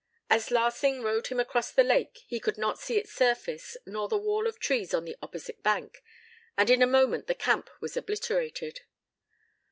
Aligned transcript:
As 0.31 0.49
Larsing 0.49 1.03
rowed 1.03 1.27
him 1.27 1.39
across 1.39 1.71
the 1.71 1.83
lake 1.83 2.23
he 2.25 2.39
could 2.39 2.57
not 2.57 2.79
see 2.79 2.97
its 2.97 3.13
surface 3.13 3.77
nor 3.85 4.09
the 4.09 4.17
wall 4.17 4.47
of 4.47 4.57
trees 4.57 4.95
on 4.95 5.05
the 5.05 5.15
opposite 5.21 5.61
bank, 5.61 6.01
and 6.57 6.71
in 6.71 6.81
a 6.81 6.87
moment 6.87 7.27
the 7.27 7.35
camp 7.35 7.69
was 7.79 7.95
obliterated. 7.95 8.79